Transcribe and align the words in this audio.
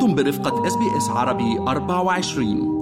أنتم 0.00 0.14
برفقة 0.14 0.66
SBS 0.66 1.08
عربي 1.08 1.58
24 1.58 2.80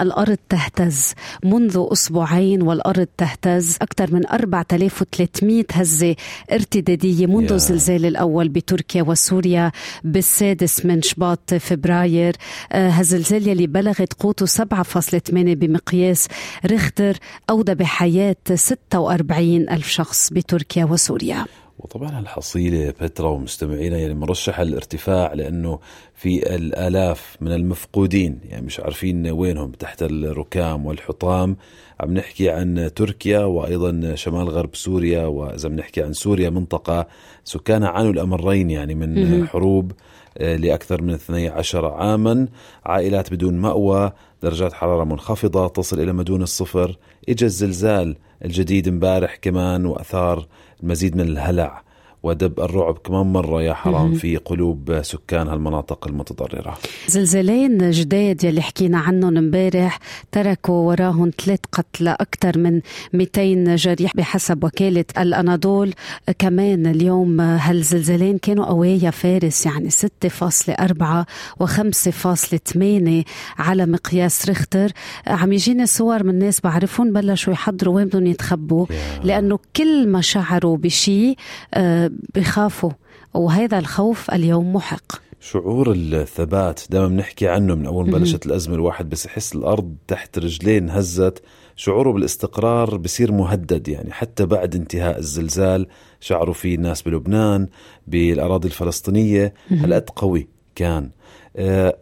الأرض 0.00 0.36
تهتز. 0.48 1.14
منذ 1.44 1.86
أسبوعين 1.92 2.62
والأرض 2.62 3.06
تهتز. 3.18 3.76
أكثر 3.82 4.14
من 4.14 4.26
4300 4.26 5.64
هزة 5.72 6.16
ارتدادية 6.52 7.26
منذ 7.26 7.48
yeah. 7.48 7.52
الزلزال 7.52 8.06
الأول 8.06 8.48
بتركيا 8.48 9.02
وسوريا 9.02 9.72
بالسادس 10.04 10.86
من 10.86 11.02
شباط 11.02 11.54
فبراير. 11.54 12.36
آه، 12.72 12.90
هالزلزال 12.90 13.48
يلي 13.48 13.66
بلغت 13.66 14.12
قوته 14.12 14.46
7.8 14.46 15.54
بمقياس 15.54 16.28
ريختر 16.66 17.16
أودى 17.50 17.74
بحياة 17.74 18.36
46 18.54 19.70
ألف 19.70 19.88
شخص 19.88 20.32
بتركيا 20.32 20.84
وسوريا. 20.84 21.46
وطبعا 21.84 22.20
الحصيلة 22.20 22.90
فترة 22.92 23.28
ومستمعينا 23.28 23.98
يعني 23.98 24.14
مرشحة 24.14 24.62
للارتفاع 24.62 25.32
لأنه 25.32 25.78
في 26.14 26.54
الآلاف 26.56 27.36
من 27.40 27.52
المفقودين 27.52 28.40
يعني 28.44 28.66
مش 28.66 28.80
عارفين 28.80 29.26
وينهم 29.26 29.72
تحت 29.72 30.02
الركام 30.02 30.86
والحطام. 30.86 31.56
عم 32.00 32.14
نحكي 32.14 32.50
عن 32.50 32.90
تركيا 32.96 33.38
وأيضا 33.44 34.14
شمال 34.14 34.48
غرب 34.48 34.74
سوريا 34.74 35.26
وإذا 35.26 35.68
بنحكي 35.68 36.02
عن 36.02 36.12
سوريا 36.12 36.50
منطقة 36.50 37.06
سكانها 37.44 37.88
عانوا 37.88 38.12
الأمرين 38.12 38.70
يعني 38.70 38.94
من 38.94 39.46
حروب 39.46 39.92
آه، 40.38 40.56
لأكثر 40.56 41.02
من 41.02 41.14
12 41.14 41.86
عاما. 41.86 42.48
عائلات 42.84 43.32
بدون 43.32 43.54
مأوى 43.54 44.12
درجات 44.42 44.72
حرارة 44.72 45.04
منخفضة 45.04 45.68
تصل 45.68 46.00
إلى 46.00 46.12
ما 46.12 46.22
دون 46.22 46.42
الصفر 46.42 46.96
إجا 47.28 47.46
الزلزال 47.46 48.16
الجديد 48.44 48.88
امبارح 48.88 49.36
كمان 49.36 49.86
وأثار 49.86 50.46
المزيد 50.82 51.16
من 51.16 51.20
الهلع. 51.20 51.82
ودب 52.22 52.60
الرعب 52.60 52.98
كمان 52.98 53.26
مرة 53.26 53.62
يا 53.62 53.74
حرام 53.74 54.14
في 54.14 54.36
قلوب 54.36 55.02
سكان 55.02 55.48
هالمناطق 55.48 56.06
المتضررة. 56.06 56.78
زلزالين 57.08 57.90
جداد 57.90 58.44
يلي 58.44 58.62
حكينا 58.62 58.98
عنهم 58.98 59.36
امبارح 59.36 59.98
تركوا 60.32 60.88
وراهم 60.88 61.30
ثلاث 61.44 61.58
قتلى 61.72 62.16
أكثر 62.20 62.58
من 62.58 62.80
200 63.12 63.74
جريح 63.74 64.16
بحسب 64.16 64.64
وكالة 64.64 65.04
الأناضول. 65.18 65.94
كمان 66.38 66.86
اليوم 66.86 67.40
هالزلزالين 67.40 68.38
كانوا 68.38 68.64
قوية 68.64 69.10
فارس 69.10 69.66
يعني 69.66 69.90
6.4 69.90 71.26
و5.8 71.62 73.24
على 73.58 73.86
مقياس 73.86 74.48
ريختر. 74.48 74.92
عم 75.26 75.52
يجيني 75.52 75.86
صور 75.86 76.24
من 76.24 76.38
ناس 76.38 76.60
بعرفهم 76.60 77.12
بلشوا 77.12 77.52
يحضروا 77.52 77.94
وين 77.94 78.06
بدهم 78.06 78.26
يتخبوا 78.26 78.86
لأنه 79.24 79.58
كل 79.76 80.08
ما 80.08 80.20
شعروا 80.20 80.76
بشيء 80.76 81.36
آه، 81.74 82.09
بخافوا 82.34 82.90
وهذا 83.34 83.78
الخوف 83.78 84.30
اليوم 84.30 84.72
محق. 84.72 85.12
شعور 85.40 85.92
الثبات 85.92 86.80
دائما 86.90 87.08
بنحكي 87.08 87.48
عنه 87.48 87.74
من 87.74 87.86
أول 87.86 88.10
ما 88.10 88.18
بلشت 88.18 88.46
الأزمة 88.46 88.74
الواحد 88.74 89.08
بس 89.10 89.26
يحس 89.26 89.54
الأرض 89.54 89.94
تحت 90.08 90.38
رجلين 90.38 90.90
هزت. 90.90 91.42
شعوره 91.76 92.12
بالاستقرار 92.12 92.96
بصير 92.96 93.32
مهدد 93.32 93.88
يعني 93.88 94.12
حتى 94.12 94.46
بعد 94.46 94.74
انتهاء 94.74 95.18
الزلزال 95.18 95.86
شعروا 96.20 96.54
فيه 96.54 96.74
الناس 96.74 97.02
بلبنان 97.02 97.68
بالأراضي 98.06 98.68
الفلسطينية. 98.68 99.54
هالقد 99.70 100.10
قوي 100.16 100.48
كان. 100.74 101.10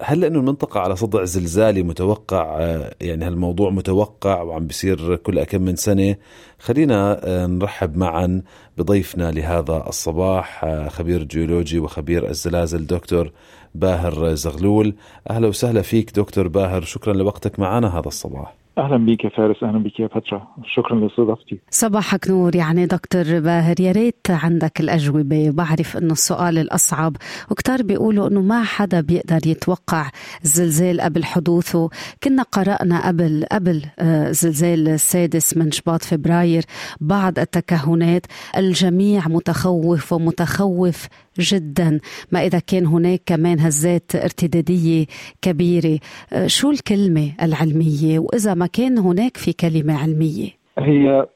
هل 0.02 0.20
لأنه 0.20 0.38
المنطقة 0.38 0.80
على 0.80 0.96
صدع 0.96 1.24
زلزالي 1.24 1.82
متوقع؟ 1.82 2.56
آه، 2.60 2.94
يعني 3.00 3.24
هالموضوع 3.24 3.70
متوقع 3.70 4.42
وعم 4.42 4.66
بيصير 4.66 5.16
كل 5.16 5.44
كم 5.44 5.62
من 5.62 5.76
سنة؟ 5.76 6.16
خلينا 6.58 7.20
آه، 7.24 7.46
نرحب 7.46 7.96
معا 7.96 8.42
بضيفنا 8.78 9.30
لهذا 9.30 9.84
الصباح 9.88 10.66
خبير 10.88 11.24
جيولوجي 11.24 11.78
وخبير 11.78 12.30
الزلازل 12.30 12.86
دكتور 12.86 13.32
باهر 13.74 14.34
زغلول. 14.34 14.94
أهلا 15.30 15.48
وسهلا 15.48 15.82
فيك 15.82 16.10
دكتور 16.10 16.48
باهر 16.48 16.82
شكرا 16.82 17.12
لوقتك 17.12 17.58
معنا 17.58 17.98
هذا 17.98 18.08
الصباح. 18.08 18.57
أهلا 18.78 18.96
بك 18.96 19.24
يا 19.24 19.30
فارس 19.30 19.62
أهلا 19.62 19.78
بك 19.78 20.00
يا 20.00 20.08
فترة. 20.08 20.48
شكرا 20.74 21.00
لاستضافتي. 21.00 21.58
صباحك 21.70 22.28
نور. 22.28 22.56
يعني 22.56 22.86
دكتور 22.86 23.40
باهر 23.40 23.80
يا 23.80 23.92
ريت 23.92 24.26
عندك 24.30 24.80
الأجوبة. 24.80 25.50
بعرف 25.50 25.96
إنه 25.96 26.12
السؤال 26.12 26.58
الأصعب. 26.58 27.16
وكتار 27.50 27.82
بيقولوا 27.82 28.28
إنه 28.28 28.40
ما 28.40 28.62
حدا 28.62 29.00
بيقدر 29.00 29.46
يتوقع 29.46 30.10
الزلزال 30.44 31.00
قبل 31.00 31.24
حدوثه. 31.24 31.90
كنا 32.22 32.42
قرأنا 32.42 33.06
قبل 33.08 33.44
قبل 33.52 33.82
آه، 33.98 34.30
زلزال 34.30 34.88
السادس 34.88 35.56
من 35.56 35.70
شباط 35.70 36.04
فبراير. 36.04 36.64
بعض 37.00 37.38
التكهنات 37.38 38.26
الجميع 38.56 39.28
متخوف 39.28 40.12
ومتخوف 40.12 41.08
جدا. 41.38 42.00
ما 42.32 42.46
إذا 42.46 42.58
كان 42.58 42.86
هناك 42.86 43.22
كمان 43.26 43.60
هزات 43.60 44.12
ارتدادية 44.14 45.06
كبيرة. 45.42 45.98
آه، 46.32 46.46
شو 46.46 46.70
الكلمة 46.70 47.32
العلمية؟ 47.42 48.18
وإذا 48.18 48.54
ما 48.54 48.67
كان 48.72 48.98
هناك 48.98 49.36
في 49.36 49.52
كلمة 49.52 50.02
علمية. 50.02 50.50
هي 50.78 51.26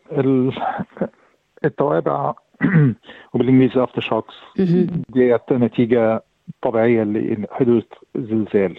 التوابع 1.64 2.34
وبالإنجليزي 3.34 3.84
aftershocks 3.84 4.34
دي 5.08 5.38
نتيجة 5.52 6.22
طبيعية 6.62 7.02
لحدوث 7.02 7.84
زلزال. 8.16 8.78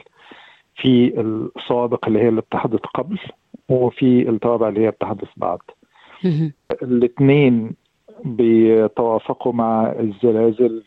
في 0.75 1.19
السوابق 1.19 2.07
اللي 2.07 2.19
هي 2.19 2.29
اللي 2.29 2.41
بتحدث 2.41 2.79
قبل 2.79 3.19
وفي 3.69 4.29
التوابع 4.29 4.69
اللي 4.69 4.85
هي 4.85 4.91
بتحدث 4.91 5.27
بعد. 5.37 5.59
الاثنين 6.81 7.71
بيتوافقوا 8.25 9.53
مع 9.53 9.91
الزلازل 9.99 10.83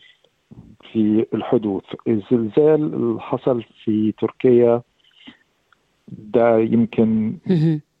في 0.91 1.25
الحدوث. 1.33 1.83
الزلزال 2.07 2.93
اللي 2.93 3.21
حصل 3.21 3.63
في 3.83 4.13
تركيا 4.19 4.81
ده 6.07 6.57
يمكن 6.59 7.37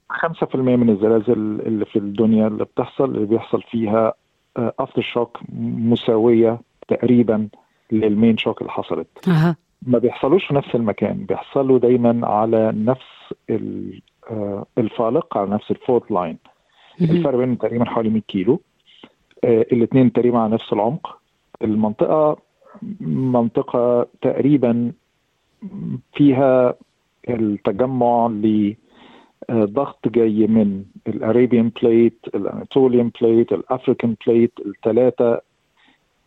5% 0.09 0.55
من 0.55 0.89
الزلازل 0.89 1.61
اللي 1.65 1.85
في 1.85 1.99
الدنيا 1.99 2.47
اللي 2.47 2.65
بتحصل 2.65 3.05
اللي 3.15 3.25
بيحصل 3.25 3.61
فيها 3.61 4.13
aftershock 4.57 5.39
مساوية 5.79 6.59
تقريبا 6.87 7.47
لل 7.91 8.06
main 8.06 8.37
shock 8.37 8.61
اللي 8.61 8.71
حصلت. 8.71 9.07
أه. 9.27 9.55
ما 9.81 9.97
بيحصلوش 9.99 10.45
في 10.45 10.53
نفس 10.53 10.75
المكان 10.75 11.25
بيحصلوا 11.25 11.79
دايما 11.79 12.27
على 12.27 12.71
نفس 12.75 13.33
آه، 14.31 14.65
الفالق 14.77 15.37
على 15.37 15.49
نفس 15.49 15.71
ال 15.71 15.78
fault 15.78 16.11
line 16.11 16.37
الفرق 17.01 17.35
بينهم 17.37 17.55
تقريبا 17.55 17.85
حوالي 17.85 18.09
100 18.09 18.21
كيلو. 18.27 18.61
آه، 19.43 19.61
الاثنين 19.71 20.13
تقريبا 20.13 20.39
على 20.39 20.53
نفس 20.53 20.73
العمق. 20.73 21.17
المنطقة 21.61 22.37
منطقة 23.01 24.07
تقريبا 24.21 24.91
فيها 26.13 26.75
التجمع 27.29 28.27
لضغط 29.49 30.07
جاي 30.07 30.47
من 30.47 30.83
ال 31.07 31.15
Arabian 31.15 31.71
plate 31.81 32.19
ال 32.35 32.43
Anatolian 32.43 33.11
plate 33.21 33.53
ال 33.53 33.61
African 33.61 34.15
plate 34.27 34.51
الثلاثه 34.65 35.41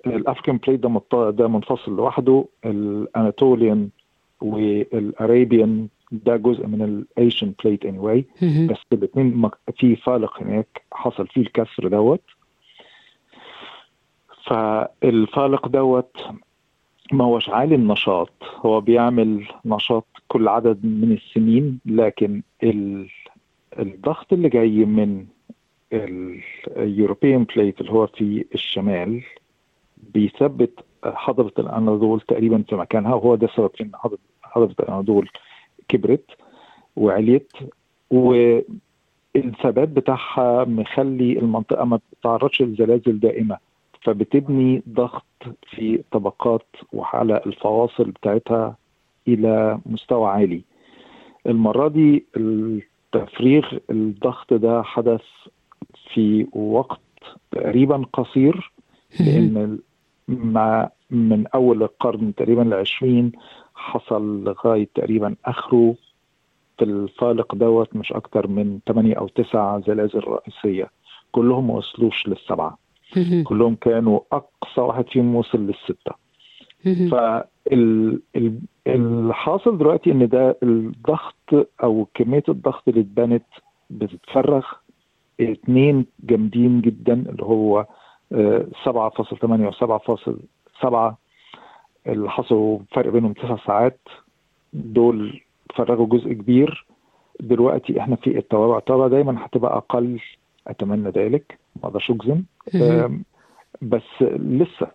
ال 0.06 0.13
African 0.13 0.56
plate 0.56 0.81
ده 0.81 1.31
ده 1.31 1.49
منفصل 1.49 1.97
لوحده. 1.97 2.44
ال 2.65 2.77
Anatolian 2.77 3.88
وال 4.41 4.73
Arabian 4.73 5.88
ده 6.12 6.37
جزء 6.37 6.66
من 6.66 6.83
ال 6.83 7.53
Asian 7.65 7.84
plate 7.84 7.99
anyway 7.99 8.25
بس 8.67 8.77
الاثنين 8.93 9.50
في 9.77 9.97
فالق 9.97 10.43
هناك 10.43 10.82
حصل 10.93 11.27
فيه 11.27 11.41
الكسر 11.41 11.88
دوت. 11.88 12.22
فالفالق 14.44 15.69
دوت 15.69 16.17
ما 17.12 17.25
هوش 17.25 17.48
عالي 17.48 17.75
النشاط. 17.75 18.31
هو 18.66 18.81
بيعمل 18.81 19.44
نشاط 19.65 20.06
كل 20.28 20.48
عدد 20.48 20.84
من 20.84 21.12
السنين 21.12 21.81
لكن 21.87 22.43
الضغط 23.78 24.32
اللي 24.32 24.48
جاي 24.48 24.84
من 24.84 25.26
اليوروبيان 26.76 27.44
بليت 27.44 27.81
اللي 27.81 27.93
هو 27.93 28.06
في 28.06 28.44
الشمال 28.54 29.22
بيثبت 30.15 30.81
حضرة 31.05 31.52
الأناضول 31.58 32.20
تقريبا 32.20 32.64
في 32.69 32.75
مكانها 32.76 33.14
وهو 33.14 33.35
ده 33.35 33.46
في 33.46 33.69
إن 33.81 33.90
حضرة 34.43 34.75
الأناضول 34.81 35.29
كبرت 35.88 36.25
وعليت 36.96 37.52
والثبات 38.11 39.88
بتاعها 39.88 40.64
مخلي 40.64 41.38
المنطقة 41.38 41.85
ما 41.85 41.96
بتتعرضش 42.12 42.62
لزلازل 42.62 43.20
دائمة. 43.20 43.58
فبتبني 44.02 44.82
ضغط 44.88 45.25
في 45.70 46.02
طبقات 46.11 46.67
وعلى 46.93 47.41
الفواصل 47.47 48.05
بتاعتها 48.11 48.76
إلى 49.29 49.79
مستوى 49.87 50.29
عالي. 50.31 50.62
المرة 51.47 51.88
دي 51.88 52.25
التفريغ 52.37 53.79
الضغط 53.91 54.55
ده 54.55 54.82
حدث 54.82 55.23
في 56.14 56.47
وقت 56.52 57.00
تقريبا 57.50 58.05
قصير 58.12 58.73
لأن 59.20 59.79
مع 60.29 60.91
من 61.11 61.47
أول 61.47 61.82
القرن 61.82 62.35
تقريبا 62.35 62.62
العشرين 62.62 63.32
حصل 63.75 64.44
لغاية 64.44 64.88
تقريبا 64.94 65.37
آخره. 65.44 65.94
في 66.79 66.85
الفالق 66.87 67.55
دوت 67.55 67.97
مش 67.97 68.12
أكتر 68.12 68.47
من 68.47 68.79
8 68.88 69.14
أو 69.14 69.29
9 69.29 69.81
زلازل 69.81 70.19
رئيسية 70.25 70.91
كلهم 71.32 71.67
ما 71.67 71.75
وصلوش 71.75 72.29
للسبعة. 72.29 72.79
كلهم 73.45 73.75
كانوا 73.75 74.21
أقصى 74.33 74.81
واحد 74.81 75.09
فيهم 75.09 75.35
وصل 75.35 75.59
للستة. 75.59 76.12
فالمنطقه 77.11 78.61
الحاصل 78.87 79.79
دلوقتي 79.79 80.12
إن 80.12 80.29
ده 80.29 80.59
الضغط 80.62 81.69
أو 81.83 82.07
كمية 82.15 82.43
الضغط 82.49 82.89
اللي 82.89 83.01
اتبنت 83.01 83.45
بتتفرغ 83.91 84.67
اتنين 85.41 86.07
جامدين 86.25 86.81
جدا 86.81 87.12
اللي 87.12 87.43
هو 87.43 87.87
7.8 88.33 89.67
و 89.67 89.71
7.7 89.73 91.15
اللي 92.07 92.31
حصلوا 92.31 92.79
فرق 92.93 93.12
بينهم 93.12 93.33
تسع 93.33 93.57
ساعات. 93.67 94.01
دول 94.73 95.41
فرغوا 95.75 96.07
جزء 96.07 96.33
كبير. 96.33 96.87
دلوقتي 97.41 98.01
إحنا 98.01 98.17
في 98.17 98.39
التوابع. 98.39 98.79
التوابع 98.79 99.07
دايما 99.09 99.47
هتبقى 99.47 99.77
أقل. 99.77 100.21
أتمنى 100.67 101.11
ذلك. 101.11 101.59
ما 101.83 101.89
أقدرش 101.89 102.11
أجزم. 102.11 102.43
بس 103.83 104.23
لسه 104.37 104.87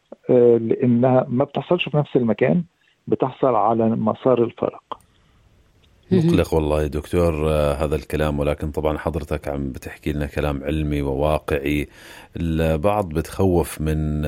لأنها 0.59 1.25
ما 1.29 1.43
بتحصلش 1.43 1.89
في 1.89 1.97
نفس 1.97 2.15
المكان 2.15 2.63
بتحصل 3.07 3.55
على 3.55 3.89
مسار 3.89 4.43
الفرق. 4.43 4.83
مقلق 6.11 6.53
والله 6.53 6.81
يا 6.81 6.87
دكتور 6.87 7.49
هذا 7.49 7.95
الكلام 7.95 8.39
ولكن 8.39 8.71
طبعا 8.71 8.97
حضرتك 8.97 9.47
عم 9.47 9.71
بتحكي 9.71 10.11
لنا 10.11 10.25
كلام 10.25 10.63
علمي 10.63 11.01
وواقعي. 11.01 11.87
البعض 12.37 13.09
بتخوف 13.09 13.81
من 13.81 14.25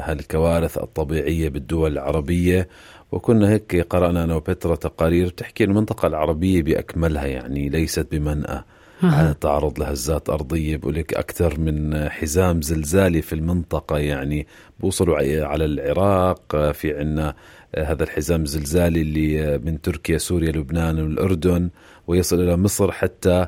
هالكوارث 0.00 0.78
الطبيعية 0.78 1.48
بالدول 1.48 1.92
العربية. 1.92 2.68
وكنا 3.12 3.50
هيك 3.50 3.76
قرأنا 3.76 4.24
أنا 4.24 4.34
وبترا 4.34 4.74
تقارير 4.74 5.26
بتحكي 5.26 5.64
المنطقة 5.64 6.06
العربية 6.06 6.62
بأكملها 6.62 7.26
يعني 7.26 7.68
ليست 7.68 8.14
بمنأى. 8.14 8.62
عن 9.02 9.26
التعرض 9.30 9.80
لهزات 9.80 10.28
أرضية 10.30 10.76
بقول 10.76 10.94
لك 10.94 11.14
أكثر 11.14 11.60
من 11.60 12.08
حزام 12.08 12.62
زلزالي 12.62 13.22
في 13.22 13.32
المنطقة 13.32 13.98
يعني 13.98 14.46
بوصلوا 14.80 15.16
على 15.46 15.64
العراق 15.64 16.70
في 16.72 16.98
عنا 16.98 17.34
هذا 17.78 18.02
الحزام 18.02 18.42
الزلزالي 18.42 19.00
اللي 19.02 19.58
من 19.58 19.80
تركيا 19.80 20.18
سوريا 20.18 20.52
لبنان 20.52 21.00
والأردن 21.00 21.70
ويصل 22.06 22.40
إلى 22.40 22.56
مصر 22.56 22.92
حتى 22.92 23.46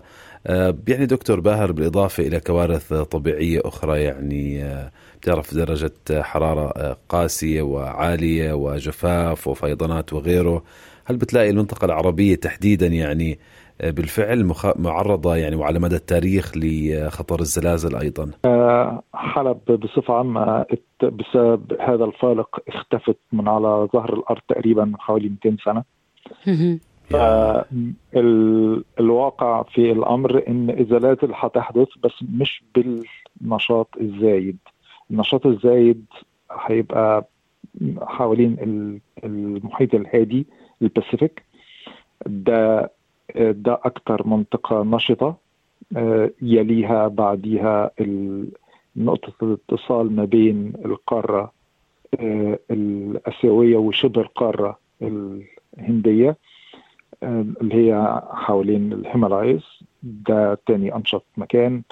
يعني 0.89 1.07
دكتور 1.07 1.41
باهر 1.41 1.73
بالإضافة 1.73 2.23
إلى 2.27 2.41
كوارث 2.41 2.93
طبيعية 2.93 3.61
أخرى 3.65 4.03
يعني 4.03 4.65
بتعرف 5.21 5.55
درجة 5.55 5.93
حرارة 6.11 6.97
قاسية 7.09 7.63
وعالية 7.63 8.53
وجفاف 8.53 9.49
وفيضانات 9.49 10.13
وغيره. 10.13 10.65
هل 11.05 11.17
بتلاقي 11.17 11.51
المنطقة 11.51 11.85
العربية 11.85 12.35
تحديدا 12.35 12.87
يعني 12.87 13.39
بالفعل 13.83 14.53
معرضة 14.77 15.37
يعني 15.37 15.57
وعلى 15.57 15.79
مدى 15.79 15.97
التاريخ 15.97 16.53
لخطر 16.57 17.41
الزلازل 17.41 17.97
أيضا. 17.97 18.31
حلب 19.15 19.59
بصفة 19.67 20.15
عامة 20.15 20.65
بسبب 21.03 21.73
هذا 21.81 22.05
الفالق 22.05 22.61
اختفت 22.69 23.17
من 23.33 23.49
على 23.49 23.89
ظهر 23.93 24.15
الأرض 24.15 24.41
تقريبا 24.49 24.85
من 24.85 24.97
حوالي 25.01 25.29
200 25.45 25.57
سنة. 25.65 25.85
الواقع 29.01 29.63
في 29.63 29.93
الأمر 29.93 30.43
إن 30.49 30.71
الزلازل 30.81 31.33
هتحدث 31.35 31.89
بس 32.05 32.13
مش 32.41 32.65
بالنشاط 32.75 33.89
الزايد. 34.01 34.57
النشاط 35.11 35.47
الزايد 35.47 36.05
هيبقى 36.67 37.29
حوالين 38.03 38.57
المحيط 39.25 39.95
الهادي 39.95 40.47
ال 40.83 40.89
Pacific. 40.89 41.43
ده 42.27 42.91
ده 43.37 43.73
أكثر 43.85 44.27
منطقة 44.27 44.83
نشطة 44.83 45.37
يليها 46.43 47.09
بعديها 47.09 47.91
نقطة 48.97 49.33
الاتصال 49.43 50.17
ما 50.17 50.25
بين 50.25 50.73
القارة 50.85 51.53
الآسيوية 52.71 53.77
وشبه 53.77 54.21
القارة 54.21 54.79
الهندية 55.03 56.37
اللي 57.23 57.75
هي 57.75 58.23
حوالين 58.33 58.93
ال 58.93 58.99
Himalayas. 58.99 59.63
ده 60.03 60.59
تاني 60.67 60.95
أنشط 60.95 61.25
مكان. 61.37 61.83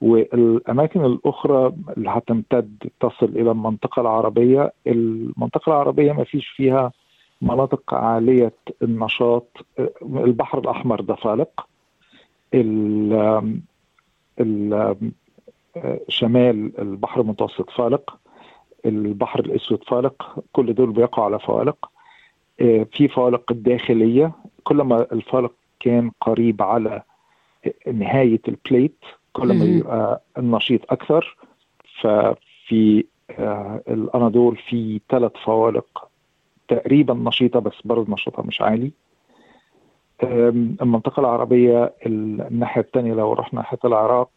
والأماكن 0.00 1.04
الأخرى 1.04 1.72
اللي 1.96 2.10
هتمتد 2.10 2.90
تصل 3.00 3.26
إلى 3.26 3.50
المنطقة 3.50 4.00
العربية 4.00 4.72
المنطقة 4.86 5.70
العربية 5.72 6.12
ما 6.12 6.24
فيش 6.24 6.48
فيها 6.48 6.92
مناطق 7.42 7.94
عالية 7.94 8.52
النشاط 8.82 9.66
البحر 10.02 10.58
الأحمر 10.58 11.00
ده 11.00 11.14
فالق 11.14 11.66
شمال 16.08 16.80
البحر 16.80 17.20
المتوسط 17.20 17.70
فالق 17.70 18.18
البحر 18.86 19.40
الأسود 19.40 19.84
فالق 19.84 20.44
كل 20.52 20.74
دول 20.74 20.90
بيقعوا 20.92 21.24
على 21.26 21.38
فوالق. 21.38 21.90
في 22.92 23.08
فوالق 23.08 23.52
الداخلية 23.52 24.32
كل 24.64 24.76
ما 24.76 25.06
الفالق 25.12 25.52
كان 25.80 26.10
قريب 26.20 26.62
على 26.62 27.02
نهاية 27.92 28.40
البليت 28.48 28.98
كل 29.32 29.58
ما 29.58 29.64
يبقى 29.64 30.22
النشيط 30.38 30.92
أكثر. 30.92 31.36
ففي 32.00 33.04
الأناضول 33.88 34.56
في 34.56 35.00
ثلاث 35.08 35.32
فوالق 35.44 36.07
تقريبا 36.68 37.14
نشيطة 37.14 37.60
بس 37.60 37.72
برضه 37.84 38.12
نشاطها 38.12 38.42
مش 38.42 38.60
عالي. 38.62 38.92
المنطقة 40.82 41.20
العربية 41.20 41.94
الناحية 42.06 42.80
الثانية 42.80 43.14
لو 43.14 43.32
رحنا 43.32 43.60
ناحية 43.60 43.78
العراق 43.84 44.30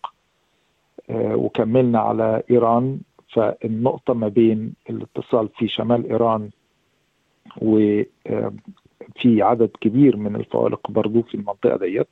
وكملنا 1.09 1.99
على 1.99 2.43
إيران 2.51 2.99
فالنقطة 3.33 4.13
ما 4.13 4.27
بين 4.27 4.73
الاتصال 4.89 5.49
في 5.49 5.67
شمال 5.67 6.09
إيران 6.09 6.49
وفي 7.61 8.05
عدد 9.41 9.69
كبير 9.81 10.17
من 10.17 10.35
الفوالق 10.35 10.91
برضو 10.91 11.21
في 11.21 11.35
المنطقة 11.35 11.77
ديت. 11.77 12.07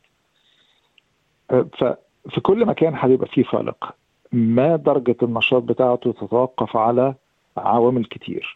ففي 1.49 2.41
كل 2.41 2.65
مكان 2.65 2.93
هيبقى 2.95 3.27
فيه 3.27 3.43
فالق 3.43 3.95
ما 4.31 4.75
درجة 4.75 5.15
النشاط 5.23 5.63
بتاعته 5.63 6.11
تتوقف 6.11 6.77
على 6.77 7.15
عوامل 7.57 8.05
كتير. 8.05 8.55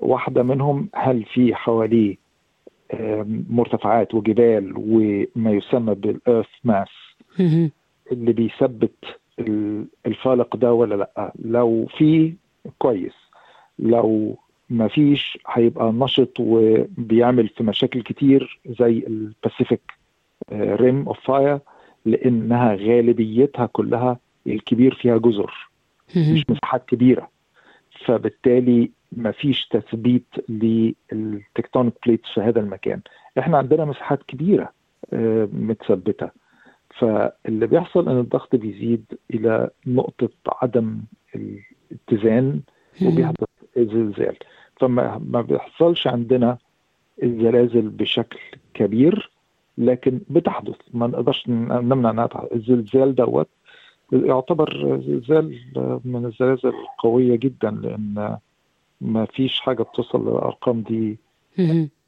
واحدة 0.00 0.42
منهم 0.42 0.88
هل 0.94 1.24
في 1.24 1.54
حواليه 1.54 2.16
مرتفعات 3.50 4.14
وجبال 4.14 4.72
وما 4.76 5.50
يسمى 5.50 5.94
بالإيرث 5.94 6.46
ماس 6.64 6.88
اللي 8.12 8.32
بيثبت 8.32 8.94
الفالق 10.06 10.56
ده 10.56 10.72
ولا 10.74 10.94
لأ؟ 10.94 11.32
لو 11.44 11.86
في 11.98 12.34
كويس. 12.78 13.12
لو 13.78 14.36
ما 14.70 14.88
فيش 14.88 15.38
هيبقى 15.48 15.92
نشط 15.92 16.36
وبيعمل 16.40 17.48
في 17.48 17.64
مشاكل 17.64 18.02
كتير 18.02 18.60
زي 18.66 18.98
ال 19.06 19.17
Pacific 19.17 19.92
Rim 20.52 21.06
of 21.08 21.20
Fire 21.20 21.58
لأنها 22.06 22.74
غالبيتها 22.74 23.66
كلها 23.66 24.18
الكبير 24.46 24.94
فيها 24.94 25.16
جزر 25.18 25.68
مش 26.16 26.44
مساحات 26.50 26.84
كبيرة. 26.88 27.28
فبالتالي 28.06 28.90
ما 29.12 29.30
فيش 29.30 29.66
تثبيت 29.68 30.26
لل 30.48 30.77
tectonic 30.77 31.94
plates 32.06 32.30
في 32.34 32.40
هذا 32.40 32.60
المكان. 32.60 33.00
إحنا 33.38 33.58
عندنا 33.58 33.84
مساحات 33.84 34.22
كبيرة 34.22 34.72
متثبتة. 35.52 36.30
فاللي 36.98 37.66
بيحصل 37.66 38.08
إن 38.08 38.18
الضغط 38.18 38.56
بيزيد 38.56 39.04
إلى 39.34 39.70
نقطة 39.86 40.30
عدم 40.62 41.00
الاتزان 41.34 42.60
وبيحدث 43.02 43.48
زلزال. 43.76 44.36
فما 44.80 45.20
ما 45.26 45.40
بيحصلش 45.40 46.06
عندنا 46.06 46.58
الزلازل 47.22 47.88
بشكل 47.88 48.38
كبير 48.74 49.30
لكن 49.78 50.20
بتحدث. 50.30 50.76
ما 50.94 51.06
نقدرش 51.06 51.48
نمنع 51.48 52.10
إنها 52.10 52.48
الزلزال 52.54 53.14
دوت 53.14 53.48
يعتبر 54.12 55.00
زلزال 55.06 55.58
من 56.04 56.26
الزلازل 56.26 56.68
القوية 56.68 57.36
جدا 57.36 57.70
لأن 57.70 58.36
ما 59.00 59.24
فيش 59.24 59.60
حاجة 59.60 59.82
بتوصل 59.82 60.22
للأرقام 60.28 60.80
دي. 60.80 61.18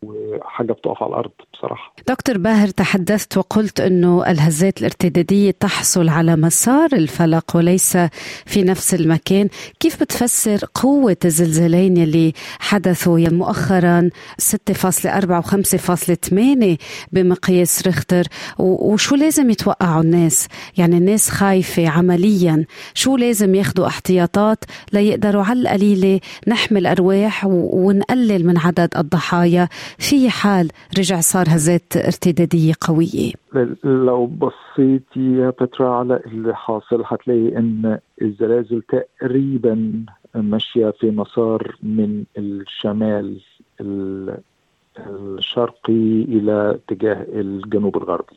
وحاجة 0.04 0.72
بتقف 0.72 1.02
على 1.02 1.10
الأرض 1.10 1.30
بصراحة. 1.52 1.94
دكتور 2.08 2.38
باهر 2.38 2.68
تحدثت 2.68 3.36
وقلت 3.36 3.80
أنه 3.80 4.30
الهزات 4.30 4.78
الارتدادية 4.80 5.50
تحصل 5.50 6.08
على 6.08 6.36
مسار 6.36 6.88
الفلق 6.92 7.56
وليس 7.56 7.96
في 8.46 8.62
نفس 8.62 8.94
المكان. 8.94 9.48
كيف 9.80 10.00
بتفسر 10.00 10.60
قوة 10.74 11.16
الزلزالين 11.24 11.96
اللي 11.96 12.32
حدثوا 12.58 13.28
مؤخرا 13.28 14.10
6.4 14.38 15.30
و 15.30 15.42
5.8 15.42 16.76
بمقياس 17.12 17.86
ريختر؟ 17.86 18.24
وشو 18.58 19.14
لازم 19.14 19.50
يتوقعوا 19.50 20.02
الناس؟ 20.02 20.48
يعني 20.76 20.98
الناس 20.98 21.30
خايفة 21.30 21.88
عمليا. 21.88 22.64
شو 22.94 23.16
لازم 23.16 23.54
ياخدوا 23.54 23.86
احتياطات 23.86 24.64
ليقدروا 24.92 25.44
على 25.44 25.60
القليلة 25.60 26.20
نحمل 26.48 26.86
أرواح 26.86 27.44
ونقلل 27.46 28.46
من 28.46 28.58
عدد 28.58 28.88
الضحايا؟ 28.96 29.68
في 29.98 30.30
حال 30.30 30.68
رجع 30.98 31.20
صار 31.20 31.46
هزات 31.48 31.96
ارتدادية 31.96 32.72
قوية. 32.80 33.32
لو 33.84 34.26
بصيتي 34.26 35.36
يا 35.36 35.50
بترا 35.50 35.90
على 35.90 36.20
اللي 36.26 36.56
حاصل 36.56 37.02
هتلاقي 37.06 37.56
إن 37.56 37.98
الزلازل 38.22 38.82
تقريبا 38.82 40.04
ماشية 40.34 40.90
في 40.90 41.10
مسار 41.10 41.76
من 41.82 42.24
الشمال 42.38 43.40
الشرقي 44.98 46.22
إلى 46.22 46.70
اتجاه 46.70 47.26
الجنوب 47.28 47.96
الغربي. 47.96 48.36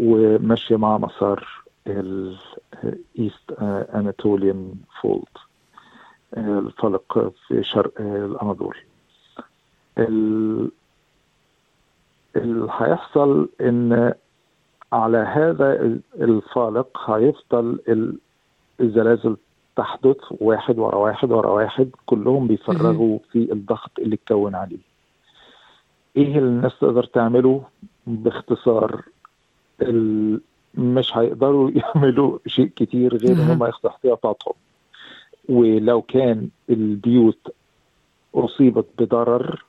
وماشية 0.00 0.76
مع 0.76 0.98
مسار 0.98 1.48
ال 1.86 2.19
East 2.19 3.52
Anatolian 3.94 4.72
Fault 5.02 5.24
الفالق 6.36 7.32
في 7.48 7.62
شرق 7.62 7.92
الأناضول. 8.00 8.76
اللي 9.98 10.70
هيحصل 12.70 13.48
إن 13.60 14.12
على 14.92 15.18
هذا 15.18 15.98
الفالق 16.20 17.10
هيفضل 17.10 17.78
الزلازل 18.80 19.36
تحدث 19.76 20.16
واحد 20.30 20.78
ورا 20.78 20.96
واحد 20.96 21.30
ورا 21.32 21.50
واحد 21.50 21.90
كلهم 22.06 22.46
بيفرغوا 22.46 23.18
في 23.32 23.52
الضغط 23.52 23.90
اللي 23.98 24.14
اتكون 24.14 24.54
عليه. 24.54 24.78
إيه 26.16 26.38
اللي 26.38 26.38
الناس 26.38 26.72
تقدر 26.80 27.04
تعمله؟ 27.04 27.62
باختصار 28.06 29.02
مش 30.74 31.16
هيقدروا 31.16 31.70
يعملوا 31.80 32.38
شيء 32.46 32.66
كتير 32.76 33.16
غير 33.16 33.32
إن 33.32 33.50
هم 33.50 33.64
ياخدوا 33.64 33.90
احتياطاتهم. 33.90 34.54
ولو 35.48 36.02
كان 36.02 36.48
البيوت 36.70 37.54
أصيبت 38.34 38.86
بضرر 38.98 39.64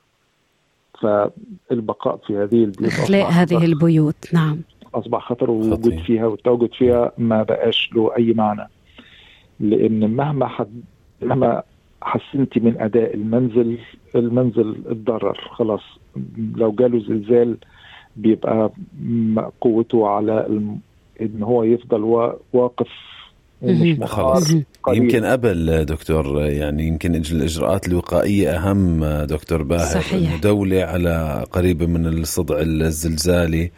فالبقاء 1.00 2.16
في 2.26 2.36
هذه 2.36 2.64
البيوت 2.64 2.84
اخلاء 2.92 3.30
هذه 3.30 3.64
البيوت 3.64 4.34
نعم. 4.34 4.58
أصبح 4.94 5.28
خطر 5.28 5.50
ووجود 5.50 5.98
فيها 5.98 6.26
والتواجد 6.26 6.72
فيها 6.72 7.12
ما 7.18 7.42
بقاش 7.42 7.90
له 7.94 8.16
أي 8.16 8.32
معنى. 8.32 8.68
لأن 9.60 10.10
مهما 10.10 10.46
حد 10.46 10.80
مهما 11.22 11.62
حسنتي 12.02 12.60
من 12.60 12.80
أداء 12.80 13.14
المنزل 13.14 13.78
المنزل 14.14 14.76
اتضرر. 14.86 15.48
خلاص 15.52 15.82
لو 16.56 16.72
جاله 16.72 16.98
زلزال 16.98 17.56
بيبقى 18.16 18.70
قوته 19.60 20.08
على 20.08 20.46
إن 21.20 21.42
هو 21.42 21.62
يفضل 21.62 22.30
واقف 22.52 22.88
خلاص. 24.04 24.54
يمكن 24.88 25.24
قبل 25.24 25.84
دكتور 25.84 26.42
يعني 26.44 26.86
يمكن 26.86 27.14
الإجراءات 27.14 27.88
الوقائية 27.88 28.50
أهم 28.50 29.04
دكتور 29.24 29.62
باهر 29.62 30.00
صحيح. 30.00 30.36
دولة 30.36 30.82
على 30.82 31.44
قريبه 31.52 31.86
من 31.86 32.06
الصدع 32.06 32.56
الزلزالي 32.60 33.70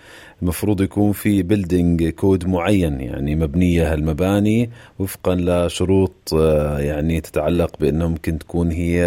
المفروض 0.42 0.80
يكون 0.80 1.12
في 1.12 1.42
building 1.42 2.08
code 2.08 2.46
معين 2.46 3.00
يعني 3.00 3.36
مبنية 3.36 3.92
هالمباني 3.92 4.70
وفقا 4.98 5.34
لشروط 5.34 6.34
آه، 6.34 6.78
يعني 6.78 7.20
تتعلق 7.20 7.78
بأنه 7.80 8.08
ممكن 8.08 8.38
تكون 8.38 8.70
هي 8.70 9.04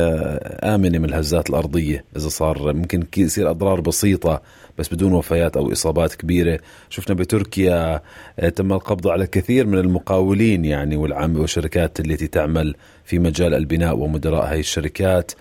آمنة 0.63 0.97
من 0.97 1.05
الهزات 1.05 1.49
الأرضية. 1.49 2.03
إذا 2.17 2.27
صار 2.27 2.73
ممكن 2.73 3.03
يصير 3.17 3.49
أضرار 3.49 3.81
بسيطة 3.81 4.41
بس 4.77 4.93
بدون 4.93 5.13
وفيات 5.13 5.57
أو 5.57 5.71
إصابات 5.71 6.15
كبيرة. 6.15 6.59
شفنا 6.89 7.15
بتركيا 7.15 8.01
آه، 8.39 8.49
تم 8.49 8.73
القبض 8.73 9.07
على 9.07 9.27
كثير 9.27 9.67
من 9.67 9.77
المقاولين 9.77 10.65
يعني 10.65 10.95
والعام 10.95 11.39
والشركات 11.39 11.99
التي 11.99 12.27
تعمل 12.27 12.75
في 13.05 13.19
مجال 13.19 13.53
البناء 13.53 13.97
ومدراء 13.97 14.51
هاي 14.51 14.59
الشركات. 14.59 15.31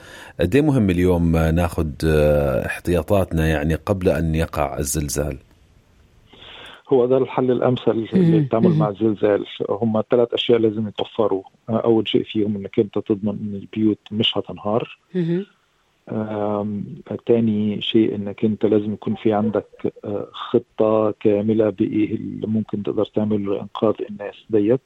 قد 0.41 0.57
مهم 0.57 0.91
اليوم 0.91 1.37
ناخذ 1.37 1.89
آه، 2.05 2.67
احتياطاتنا 2.67 3.49
يعني 3.49 3.75
قبل 3.75 4.09
أن 4.09 4.35
يقع 4.35 4.79
الزلزال؟ 4.79 5.39
هو 6.89 7.07
ده 7.07 7.19
الحل 7.19 7.51
الأمثل 7.51 8.07
للتعامل 8.13 8.71
مع 8.79 8.89
الزلزال 8.89 9.47
هم 9.71 10.03
ثلاث 10.11 10.35
أشياء 10.35 10.59
لازم 10.59 10.89
يتوفروا. 10.89 11.43
أول 11.69 12.09
شيء 12.09 12.23
فيهم 12.23 12.57
إنك 12.57 12.79
أنت 12.79 12.99
تضمن 12.99 13.29
إن 13.43 13.55
البيوت 13.55 13.99
مش 14.13 14.39
هتنهار. 14.39 14.99
تاني 17.27 17.81
شيء 17.81 18.15
إنك 18.15 18.45
أنت 18.45 18.67
لازم 18.67 18.93
يكون 18.93 19.15
في 19.15 19.33
عندك 19.33 19.93
آه، 20.05 20.29
خطة 20.33 21.15
كاملة 21.21 21.71
بإيه 21.71 22.15
اللي 22.15 22.47
ممكن 22.47 22.83
تقدر 22.83 23.05
تعمل 23.05 23.51
لإنقاذ 23.51 23.95
الناس 24.11 24.35
ديت. 24.51 24.81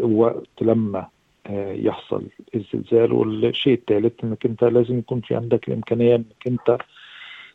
وقت 0.00 0.62
لما 0.62 1.06
آه، 1.46 1.72
يحصل 1.72 2.22
الزلزال. 2.54 3.12
والشيء 3.12 3.74
الثالث 3.74 4.24
إنك 4.24 4.46
أنت 4.46 4.64
لازم 4.64 4.98
يكون 4.98 5.20
في 5.20 5.34
عندك 5.34 5.68
الإمكانية 5.68 6.14
إنك 6.16 6.46
أنت 6.46 6.70
آه، 6.70 6.78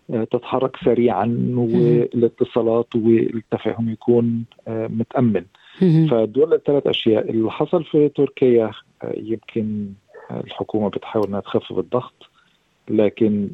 تتحرك 0.09 0.77
سريعا 0.85 1.45
والاتصالات 1.57 2.95
والتفاهم 2.95 3.89
يكون 3.89 4.43
آه، 4.67 4.87
متأمن. 4.87 5.45
فدول 6.09 6.53
الثلاث 6.53 6.87
أشياء 6.87 7.29
اللي 7.29 7.51
حصل 7.51 7.83
في 7.83 8.09
تركيا 8.09 8.71
آه، 9.03 9.13
يمكن 9.17 9.87
الحكومة 10.31 10.89
بتحاول 10.89 11.27
إنها 11.27 11.39
تخفف 11.39 11.79
الضغط 11.79 12.29
لكن 12.89 13.49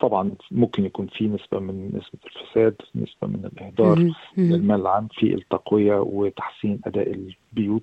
طبعا 0.00 0.30
ممكن 0.50 0.84
يكون 0.84 1.06
في 1.06 1.28
نسبة 1.28 1.58
من 1.58 1.86
نسبة 1.86 2.18
الفساد 2.26 2.74
نسبة 2.94 3.28
من 3.28 3.50
الإهدار 3.52 4.12
للمال 4.36 4.80
العام 4.80 5.08
في 5.12 5.34
التقوية 5.34 6.00
وتحسين 6.00 6.80
أداء 6.86 7.12
البيوت. 7.12 7.82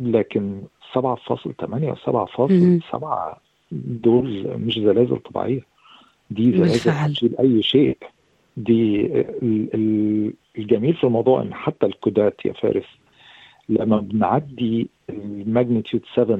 لكن 0.00 0.62
7.8 0.94 1.02
و 1.72 1.94
7.7 1.96 3.47
دول 3.72 4.58
مش 4.58 4.74
زلازل 4.74 5.16
طبيعية. 5.16 5.60
دي 6.30 6.52
زلازل 6.52 6.90
هتشيل 6.90 7.36
أي 7.40 7.62
شيء. 7.62 7.96
دي 8.56 9.06
الجميل 10.58 10.94
في 10.94 11.04
الموضوع 11.04 11.42
إن 11.42 11.54
حتى 11.54 11.86
ال 11.86 11.96
codeات 11.96 12.46
يا 12.46 12.52
فارس 12.52 12.84
لما 13.68 14.00
بنعدي 14.00 14.88
ال 15.10 15.19
magnitude 15.19 16.02
7 16.14 16.38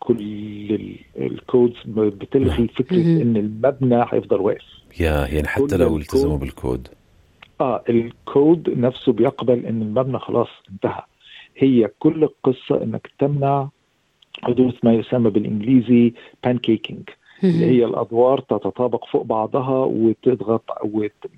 كل 0.00 0.96
ال 1.16 1.26
codes 1.26 1.76
بتلغي 1.86 2.68
فكرة 2.68 2.96
إن 3.22 3.36
المبنى 3.36 4.04
هيفضل 4.12 4.40
واقف. 4.40 4.64
يا 5.00 5.26
يعني 5.26 5.48
حتى 5.48 5.76
لو 5.76 5.96
التزموا 5.96 6.38
بالكود 6.38 6.88
آه 7.60 7.82
الكود 7.88 8.70
نفسه 8.78 9.12
بيقبل 9.12 9.66
إن 9.66 9.82
المبنى 9.82 10.18
خلاص 10.18 10.48
انتهى. 10.72 11.02
هي 11.56 11.90
كل 11.98 12.24
القصة 12.24 12.82
إنك 12.82 13.10
تمنع 13.18 13.68
حدوث 14.42 14.74
ما 14.82 14.92
يسمى 14.94 15.30
بالإنجليزي 15.30 16.12
pancaking 16.44 17.08
اللي 17.44 17.66
هي 17.66 17.84
الأدوار 17.84 18.40
تتطابق 18.40 19.04
فوق 19.04 19.22
بعضها 19.22 19.84
وتضغط 19.84 20.64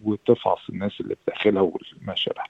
وتفعص 0.05 0.59
الناس 0.71 1.01
اللي 1.01 1.17
بداخلها 1.27 1.63
وما 1.63 2.15
شابه 2.15 2.43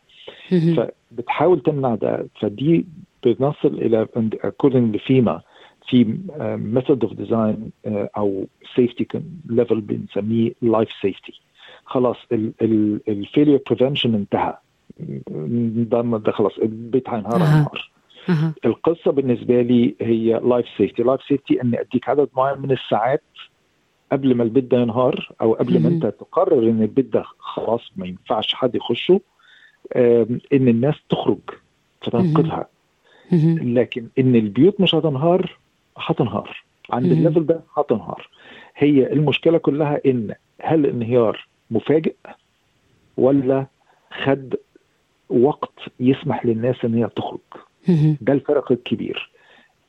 فبتحاول 1.11 1.61
تمنع 1.61 1.95
ده. 1.95 2.27
فدي 2.41 2.87
بنصل 3.25 3.69
إلى 3.75 4.07
according 4.47 4.97
لفيما 4.97 5.41
في 5.89 6.19
method 6.57 7.05
of 7.05 7.13
design 7.13 7.71
أو 7.87 8.47
safety 8.77 9.07
level 9.47 9.81
بنسميه 9.81 10.53
life 10.63 10.89
safety 11.03 11.41
خلاص 11.85 12.17
ال 13.09 13.15
failure 13.15 13.61
prevention 13.71 14.15
انتهى. 14.15 14.57
ده 16.21 16.33
خلاص 16.33 16.59
البيت 16.59 17.09
هينهار 17.09 17.35
هينهار 17.43 17.91
أه. 18.29 18.53
القصة 18.65 19.11
بالنسبة 19.13 19.63
لي 19.63 19.95
هي 20.01 20.41
life 20.45 20.67
safety 20.77 21.03
life 21.03 21.23
safety 21.23 21.63
إني 21.63 21.81
أديك 21.81 22.09
عدد 22.09 22.29
معين 22.37 22.59
من 22.59 22.71
الساعات 22.71 23.23
قبل 24.13 24.35
ما 24.35 24.43
البيت 24.43 24.65
ده 24.65 24.79
ينهار 24.81 25.29
أو 25.41 25.53
قبل 25.55 25.83
ما 25.83 25.89
أنت 25.89 26.07
تقرر 26.07 26.59
إن 26.71 26.83
البيت 26.83 27.07
ده 27.13 27.25
خلاص 27.39 27.93
ما 27.97 28.07
ينفعش 28.07 28.55
حد 28.55 28.75
يخشه 28.75 29.21
إن 30.53 30.69
الناس 30.69 30.95
تخرج 31.09 31.39
فتنقذها. 32.03 32.69
لكن 33.75 34.07
إن 34.19 34.37
البيوت 34.37 34.81
مش 34.81 34.95
هتنهار 34.95 35.57
هتنهار. 35.97 36.63
عند 36.91 37.05
الليفل 37.13 37.47
ده 37.47 37.61
هتنهار. 37.77 38.29
هي 38.77 39.13
المشكلة 39.13 39.59
كلها 39.59 40.01
إن 40.07 40.35
هل 40.61 40.81
الانهيار 40.85 41.47
مفاجئ 41.71 42.15
ولا 43.17 43.67
خد 44.25 44.55
وقت 45.31 45.73
يسمح 46.01 46.47
للناس 46.47 46.77
إن 46.85 46.95
هي 46.95 47.09
تخرج؟ 47.17 47.41
ده 48.21 48.33
الفرق 48.33 48.73
الكبير. 48.73 49.31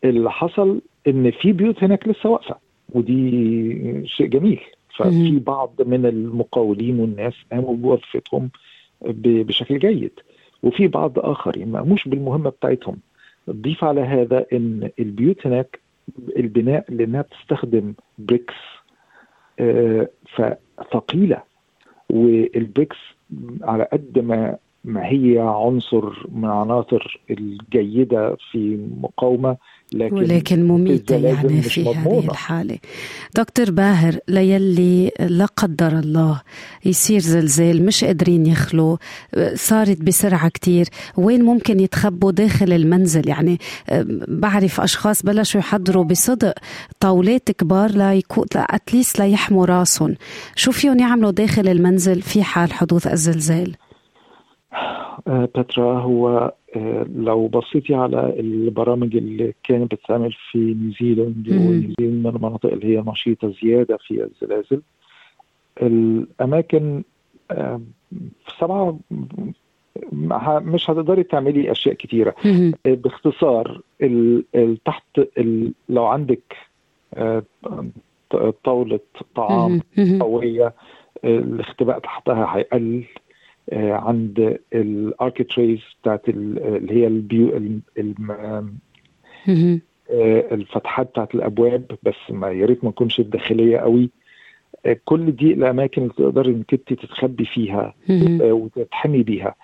اللي 0.04 0.32
حصل 0.32 0.82
إن 1.08 1.32
في 1.32 1.52
بيوت 1.52 1.84
هناك 1.84 2.08
لسه 2.08 2.30
واقفة 2.30 2.56
ودي 2.90 4.08
شيء 4.08 4.28
جميل. 4.28 4.60
ففي 4.96 5.40
بعض 5.40 5.82
من 5.86 6.06
المقاولين 6.06 7.00
والناس 7.00 7.34
قاموا 7.52 7.76
بوظيفتهم 7.76 8.50
بشكل 9.22 9.80
جيد. 9.80 10.12
وفي 10.64 10.88
بعض 10.88 11.20
آخرين 11.20 11.72
ما 11.72 11.80
قاموش 11.80 12.08
بالمهمة 12.08 12.50
بتاعتهم. 12.50 12.98
ضيف 13.50 13.84
على 13.84 14.02
هذا 14.02 14.46
إن 14.54 14.90
البيوت 15.00 15.48
هناك 15.48 15.80
البناء 16.38 16.86
لأنها 16.90 17.22
بتستخدم 17.22 17.94
bricks 18.18 18.54
آه، 19.60 20.10
فثقيلة. 20.78 21.42
وال 22.10 22.32
bricks 22.32 22.98
على 23.62 23.88
قد 23.94 24.20
ما 24.20 24.58
ما 24.84 25.06
هي 25.06 25.40
عنصر 25.40 26.28
من 26.32 26.50
عناصر 26.50 27.22
الجيدة 27.30 28.38
في 28.52 28.88
مقاومة 29.02 29.58
لكن 29.94 30.16
ولكن 30.16 30.68
مميتة 30.68 31.16
يعني 31.16 31.62
في 31.62 31.94
هذه 31.94 32.20
الحالة. 32.20 32.78
دكتور 33.36 33.72
باهر 33.72 34.18
ليلي 34.28 35.12
لا 35.20 35.46
قدر 35.46 36.00
الله 36.00 36.42
يصير 36.86 37.20
زلزال 37.20 37.86
مش 37.86 38.04
قادرين 38.04 38.46
يخلوا 38.46 38.98
صارت 39.54 40.02
بسرعة 40.02 40.50
كتير. 40.50 40.86
وين 41.18 41.44
ممكن 41.44 41.80
يتخبوا 41.80 42.32
داخل 42.32 42.74
المنزل؟ 42.74 43.30
يعني 43.30 43.58
بعرف 44.28 44.82
أشخاص 44.82 45.24
بلشوا 45.24 45.60
يحضروا 45.60 46.04
بصدق 46.04 46.54
طاولات 47.00 47.52
كبار 47.52 47.92
ليكون 47.92 48.46
أتليست 48.56 49.20
ليحموا 49.20 49.66
راسهم. 49.66 50.16
شو 50.56 50.72
فيهم 50.72 51.00
يعملوا 51.00 51.32
داخل 51.32 51.68
المنزل 51.68 52.22
في 52.22 52.44
حال 52.44 52.74
حدوث 52.74 53.08
الزلزال؟ 53.08 53.76
بترا 55.28 56.00
هو 56.00 56.54
آه، 56.76 57.06
لو 57.16 57.48
بصيتي 57.48 57.96
على 57.96 58.40
البرامج 58.40 59.16
اللي 59.16 59.54
كانت 59.64 59.92
بتتعمل 59.96 60.36
في 60.52 60.58
نيوزيلاند 60.58 61.48
ونيوزيلاند 61.50 62.28
من 62.28 62.36
المناطق 62.36 62.72
اللي 62.72 62.98
هي 62.98 63.04
نشيطة 63.08 63.54
زيادة 63.64 63.98
في 63.98 64.24
الزلازل 64.24 64.82
الأماكن 65.82 67.04
آه، 67.52 67.82
سبعة 68.60 69.00
مش 70.62 70.90
هتقدري 70.90 71.24
تعملي 71.24 71.72
أشياء 71.72 71.96
كتيرة. 71.96 72.36
باختصار 72.86 73.82
تحت 74.86 75.04
لو 75.90 76.06
عندك 76.06 76.56
طاولة 78.64 79.00
طعام 79.36 79.82
قوية 80.20 80.74
الاختباء 81.24 82.00
تحتها 82.00 82.56
هيقل. 82.56 83.04
آه، 83.04 83.23
عند 83.74 84.60
الاركتريز 84.74 85.80
بتاعت 86.02 86.30
اللي 86.30 86.94
هي 86.94 87.08
البيو 87.08 87.72
آه، 90.12 90.54
الفتحات 90.54 91.10
بتاعت 91.10 91.36
الأبواب 91.36 91.92
بس 92.04 92.16
ما 92.30 92.52
يا 92.52 92.66
ريت 92.66 92.84
ما 92.84 92.92
تكونش 92.92 93.20
الداخليه 93.20 93.78
قوي. 93.78 94.10
آه، 94.86 94.98
كل 95.06 95.32
دي 95.32 95.54
الأماكن 95.54 96.02
اللي 96.02 96.14
تقدر 96.14 96.46
إنك 96.46 96.74
أنت 96.74 96.94
تتخبي 96.94 97.46
فيها 97.46 97.94
وتتحمي 98.42 99.24
بيها. 99.24 99.56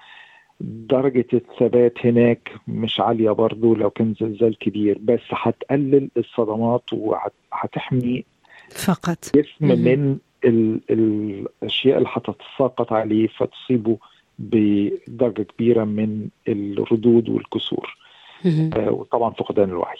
درجة 0.61 1.25
الثبات 1.33 2.05
هناك 2.05 2.51
مش 2.67 2.99
عالية 2.99 3.31
برضو 3.31 3.75
لو 3.75 3.89
كان 3.89 4.13
زلزال 4.21 4.57
كبير 4.57 4.97
بس 5.03 5.19
هتقلل 5.29 6.09
الصدمات 6.17 6.93
وهتحمي 6.93 8.25
فقط. 8.69 9.35
جسم 9.35 9.67
من 9.67 10.17
الأشياء 10.45 11.97
اللي 11.97 12.09
هتتساقط 12.13 12.93
عليه 12.93 13.27
فتصيبه 13.27 13.97
بدرجة 14.39 15.41
كبيرة 15.41 15.83
من 15.83 16.27
الردود 16.47 17.29
والكسور. 17.29 17.97
آه 18.45 18.91
وطبعا 18.91 19.29
فقدان 19.29 19.69
الوعي. 19.69 19.97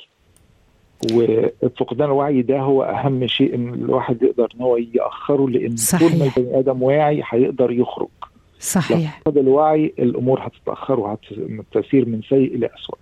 وفقدان 1.13 2.08
الوعي 2.08 2.41
ده 2.41 2.60
هو 2.60 2.84
أهم 2.84 3.27
شيء 3.27 3.55
إن 3.55 3.74
الواحد 3.74 4.24
يقدر 4.24 4.48
إن 4.55 4.62
هو 4.62 4.77
يأخره 4.77 5.50
لأن 5.50 5.75
صحيح. 5.77 6.10
طول 6.12 6.19
ما 6.19 6.31
البني 6.38 6.60
آدم 6.60 6.84
واعي 6.84 7.22
هيقدر 7.29 7.72
يخرج. 7.72 8.08
صحيح. 8.60 9.17
لو 9.17 9.31
فقد 9.31 9.38
الوعي 9.38 9.93
الأمور 10.00 10.39
هتتأخر 10.48 11.00
وهتسير 11.00 12.05
من 12.05 12.22
سيء 12.29 12.55
إلى 12.55 12.69
اسوء 12.79 12.98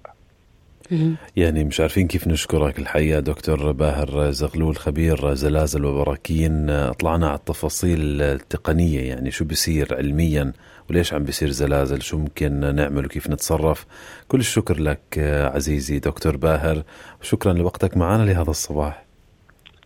يعني 1.36 1.64
مش 1.64 1.80
عارفين 1.80 2.08
كيف 2.08 2.28
نشكرك 2.28 2.80
الحقيقة 2.80 3.20
دكتور 3.20 3.72
باهر 3.72 4.32
زغلول 4.32 4.78
خبير 4.78 5.34
زلازل 5.34 5.86
وبراكين. 5.86 6.92
طلعنا 6.92 7.28
على 7.28 7.38
التفاصيل 7.38 8.22
التقنية 8.22 9.02
يعني 9.02 9.32
شو 9.32 9.46
بيصير 9.46 9.96
علميا 9.96 10.54
وليش 10.90 11.14
عم 11.14 11.24
بيصير 11.24 11.50
زلازل 11.50 12.02
شو 12.02 12.18
ممكن 12.18 12.76
نعمل 12.76 13.06
وكيف 13.06 13.30
نتصرف. 13.30 13.86
كل 14.28 14.40
الشكر 14.40 14.80
لك 14.80 15.02
عزيزي 15.54 16.00
دكتور 16.00 16.38
باهر 16.38 16.84
وشكرا 17.22 17.54
لوقتك 17.54 17.98
معنا 17.98 18.24
لهذا 18.24 18.50
الصباح. 18.50 19.06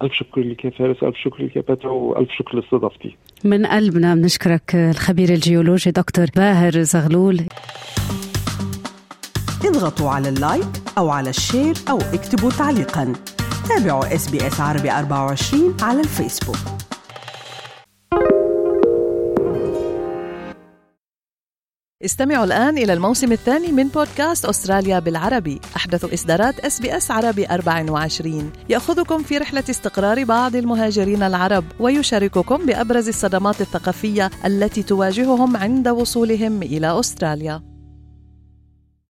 ألف 0.04 0.14
شكر 0.14 0.42
لك 0.42 0.66
يا 0.66 0.70
فارس 0.70 1.04
ألف 1.04 1.16
شكر 1.24 1.44
لك 1.44 1.56
يا 1.56 1.62
باترا 1.62 1.92
وألف 1.92 2.30
شكر 2.40 2.56
لاستضافتي. 2.56 3.16
من 3.44 3.66
قلبنا 3.66 4.16
بنشكرك 4.16 4.76
الخبير 4.76 5.30
الجيولوجي 5.30 5.92
دكتور 5.92 6.26
باهر 6.36 6.82
زغلول. 6.82 7.42
اضغطوا 9.66 10.10
على 10.10 10.30
ال 10.30 10.37
like 10.37 10.66
أو 10.98 11.10
على 11.10 11.30
ال 11.30 11.37
share 11.37 11.76
أو 11.90 11.98
اكتبوا 11.98 12.52
تعليقا. 12.52 13.14
تابعوا 13.70 14.16
إس 14.16 14.30
بي 14.30 14.48
إس 14.48 14.60
عربي 14.60 14.92
24 14.92 15.78
على 15.82 16.00
الفيسبوك. 16.00 16.58
استمعوا 22.06 22.46
الآن 22.46 22.78
إلى 22.78 22.94
الموسم 22.94 23.32
الثاني 23.32 23.72
من 23.72 23.88
بودكاست 23.88 24.46
أستراليا 24.46 25.00
بالعربي. 25.00 25.62
أحدث 25.76 26.14
إصدارات 26.14 26.60
إس 26.60 26.80
بي 26.80 26.98
إس 26.98 27.12
عربي 27.12 27.46
24 27.46 28.52
يأخذكم 28.70 29.24
في 29.24 29.38
رحلة 29.38 29.64
استقرار 29.70 30.24
بعض 30.24 30.56
المهاجرين 30.56 31.24
العرب 31.24 31.64
ويشارككم 31.80 32.66
بأبرز 32.66 33.08
الصدمات 33.08 33.62
الثقافية 33.62 34.30
التي 34.46 34.84
تواجههم 34.84 35.58
عند 35.58 35.88
وصولهم 35.88 36.64
إلى 36.64 37.00
أستراليا. 37.00 37.71